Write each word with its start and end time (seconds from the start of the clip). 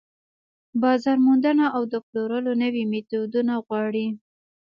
بازار 0.81 1.17
موندنه 1.25 1.65
او 1.75 1.83
د 1.91 1.93
پلورلو 2.07 2.51
نوي 2.63 2.83
ميتودونه 2.91 3.53
غواړي. 3.65 4.07